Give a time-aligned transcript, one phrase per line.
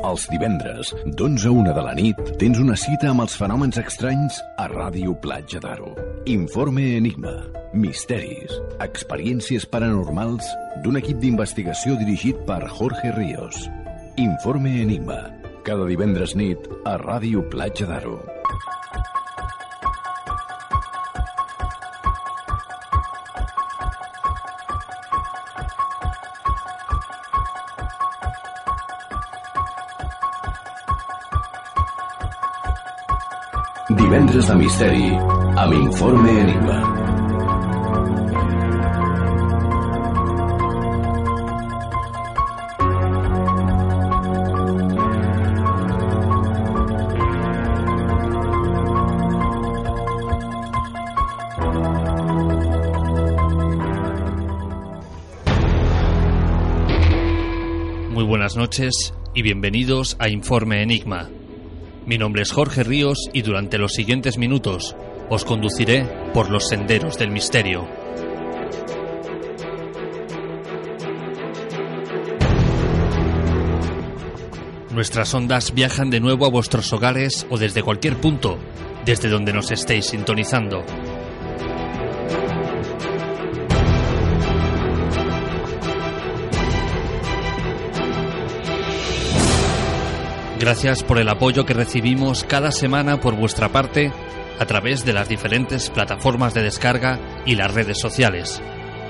[0.00, 4.38] Els divendres, d'11 a 1 de la nit, tens una cita amb els fenòmens estranys
[4.56, 5.92] a Ràdio Platja d'Aro.
[6.32, 7.34] Informe Enigma,
[7.76, 10.48] misteris, experiències paranormals
[10.80, 13.66] d'un equip d'investigació dirigit per Jorge Ríos.
[14.16, 15.20] Informe Enigma,
[15.68, 18.39] cada divendres nit a Ràdio Platja d'Aro.
[33.98, 35.08] Divendres de misteri
[35.58, 36.76] amb Informe Enigma.
[58.10, 61.39] Muy buenas noches y bienvenidos a Informe Enigma.
[62.06, 64.96] Mi nombre es Jorge Ríos y durante los siguientes minutos
[65.28, 67.86] os conduciré por los senderos del misterio.
[74.90, 78.58] Nuestras ondas viajan de nuevo a vuestros hogares o desde cualquier punto,
[79.04, 80.84] desde donde nos estéis sintonizando.
[90.60, 94.12] Gracias por el apoyo que recibimos cada semana por vuestra parte
[94.58, 98.60] a través de las diferentes plataformas de descarga y las redes sociales.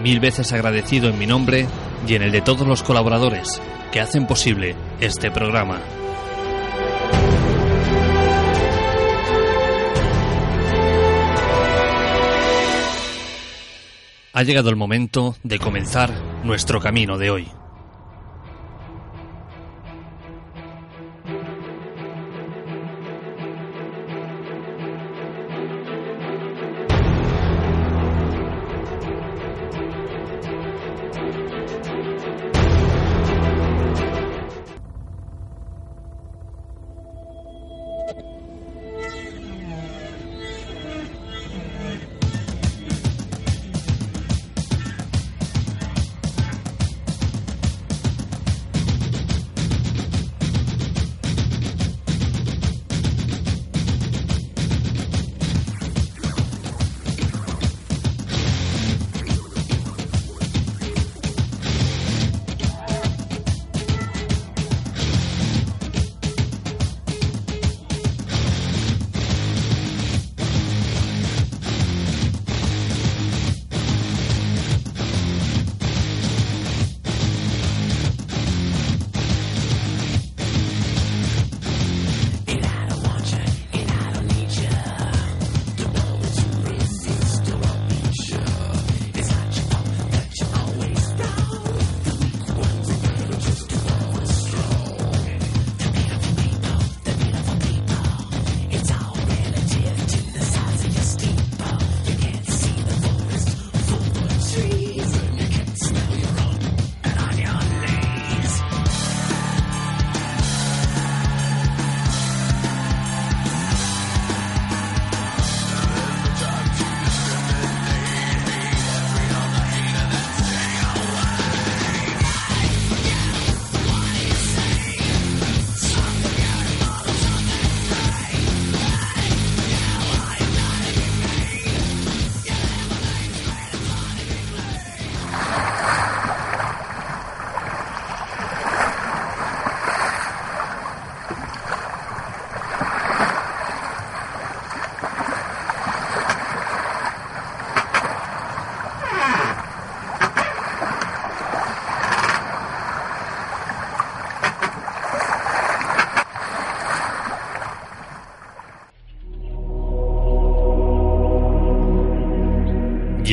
[0.00, 1.66] Mil veces agradecido en mi nombre
[2.08, 3.60] y en el de todos los colaboradores
[3.92, 5.82] que hacen posible este programa.
[14.32, 16.10] Ha llegado el momento de comenzar
[16.42, 17.63] nuestro camino de hoy.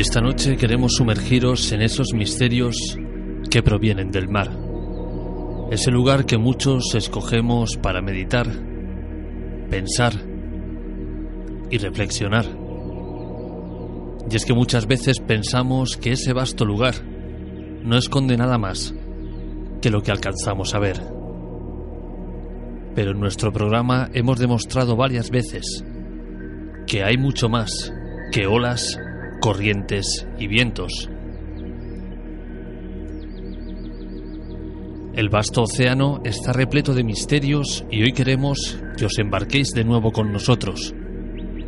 [0.00, 2.96] Y esta noche queremos sumergiros en esos misterios
[3.50, 4.48] que provienen del mar.
[5.70, 8.46] Ese lugar que muchos escogemos para meditar,
[9.68, 10.14] pensar
[11.68, 12.46] y reflexionar.
[14.30, 16.94] Y es que muchas veces pensamos que ese vasto lugar
[17.84, 18.94] no esconde nada más
[19.82, 20.98] que lo que alcanzamos a ver.
[22.94, 25.84] Pero en nuestro programa hemos demostrado varias veces
[26.86, 27.92] que hay mucho más
[28.32, 28.98] que olas
[29.40, 31.10] corrientes y vientos.
[35.14, 40.12] El vasto océano está repleto de misterios y hoy queremos que os embarquéis de nuevo
[40.12, 40.94] con nosotros,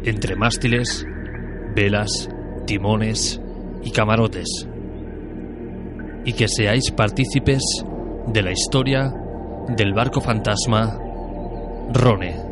[0.05, 1.05] entre mástiles,
[1.75, 2.29] velas,
[2.67, 3.41] timones
[3.83, 4.69] y camarotes,
[6.25, 7.63] y que seáis partícipes
[8.29, 9.13] de la historia
[9.77, 10.99] del barco fantasma
[11.93, 12.52] Rone.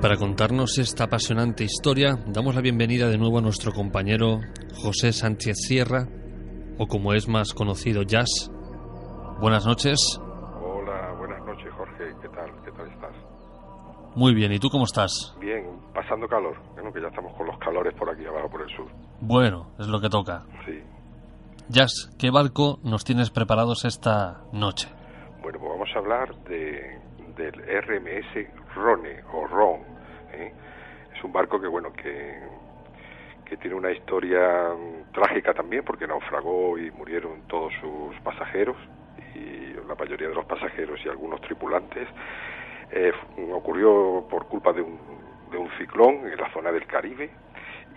[0.00, 4.40] Para contarnos esta apasionante historia, damos la bienvenida de nuevo a nuestro compañero
[4.82, 6.06] José Sánchez Sierra,
[6.78, 8.50] o como es más conocido, Jazz.
[9.40, 10.18] Buenas noches.
[10.62, 12.50] Hola, buenas noches Jorge, ¿qué tal?
[12.64, 13.14] ¿Qué tal estás?
[14.16, 15.36] Muy bien, ¿y tú cómo estás?
[15.38, 18.74] Bien, pasando calor, bueno, que ya estamos con los calores por aquí abajo, por el
[18.74, 18.86] sur.
[19.20, 20.44] Bueno, es lo que toca.
[20.64, 20.80] Sí.
[21.68, 24.88] Jazz, ¿qué barco nos tienes preparados esta noche?
[25.42, 26.98] Bueno, pues vamos a hablar de,
[27.36, 29.89] del RMS Rone o Ron.
[30.32, 30.52] ¿Eh?
[31.14, 32.38] Es un barco que, bueno, que,
[33.44, 34.70] que tiene una historia
[35.12, 38.76] trágica también porque naufragó y murieron todos sus pasajeros
[39.34, 42.08] y la mayoría de los pasajeros y algunos tripulantes.
[42.92, 43.12] Eh,
[43.52, 44.98] ocurrió por culpa de un,
[45.50, 47.30] de un ciclón en la zona del Caribe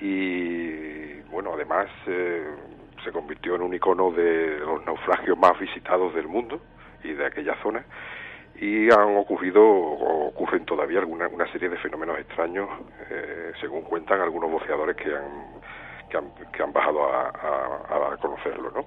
[0.01, 2.43] y, bueno, además eh,
[3.03, 6.61] se convirtió en un icono de los naufragios más visitados del mundo
[7.03, 7.85] y de aquella zona
[8.59, 12.69] y han ocurrido o ocurren todavía alguna una serie de fenómenos extraños
[13.09, 15.61] eh, según cuentan algunos boceadores que han
[16.09, 18.85] que han, que han bajado a, a, a conocerlo, ¿no?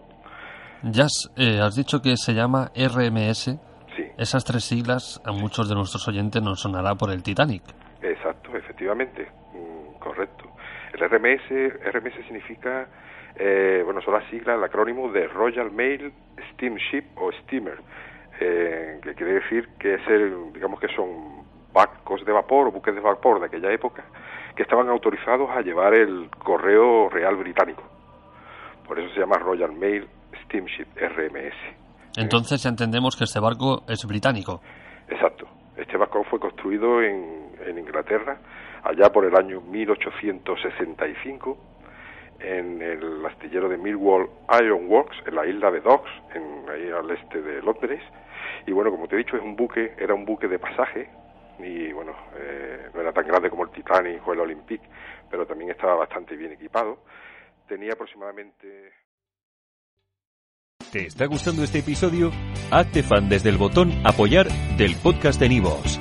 [0.90, 3.58] Jazz, eh, has dicho que se llama RMS.
[3.96, 7.62] Sí, Esas tres siglas a muchos de nuestros oyentes nos sonará por el Titanic.
[8.02, 10.44] exacto, efectivamente, mm, correcto.
[10.92, 11.50] El RMS,
[11.92, 12.86] RMS significa,
[13.36, 16.12] eh, bueno, son las siglas, el acrónimo de Royal Mail
[16.52, 17.78] Steamship o Steamer,
[18.40, 22.94] eh, que quiere decir que es el, digamos que son barcos de vapor o buques
[22.94, 24.04] de vapor de aquella época
[24.54, 27.82] que estaban autorizados a llevar el correo real británico.
[28.86, 30.08] Por eso se llama Royal Mail
[30.44, 31.54] Steamship RMS.
[32.16, 34.62] Entonces entendemos que este barco es británico.
[35.08, 35.46] Exacto.
[35.76, 38.38] Este barco fue construido en, en Inglaterra
[38.82, 41.75] allá por el año 1865
[42.40, 44.28] en el astillero de Millwall
[44.60, 48.02] Iron Works en la isla de Docks, en, ahí al este de Londres.
[48.66, 51.08] Y bueno, como te he dicho, es un buque, era un buque de pasaje
[51.58, 54.82] y bueno, eh, no era tan grande como el Titanic o el Olympic,
[55.30, 56.98] pero también estaba bastante bien equipado.
[57.66, 58.92] Tenía aproximadamente
[60.92, 62.30] ¿Te está gustando este episodio?
[62.70, 64.48] Hazte fan desde el botón Apoyar
[64.78, 66.00] del podcast de Nivos.